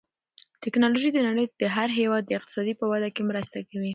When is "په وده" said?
2.79-3.09